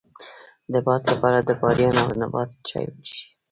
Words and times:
د 0.71 0.73
باد 0.85 1.01
لپاره 1.11 1.39
د 1.43 1.51
بادیان 1.61 1.95
او 2.03 2.09
نبات 2.21 2.49
چای 2.67 2.85
وڅښئ 2.91 3.21